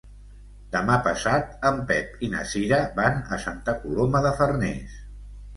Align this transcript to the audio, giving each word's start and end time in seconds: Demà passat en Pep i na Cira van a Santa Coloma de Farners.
Demà 0.75 0.95
passat 1.07 1.51
en 1.71 1.77
Pep 1.91 2.25
i 2.29 2.29
na 2.37 2.41
Cira 2.53 2.81
van 3.01 3.21
a 3.37 3.39
Santa 3.47 3.79
Coloma 3.85 4.23
de 4.29 4.37
Farners. 4.41 4.99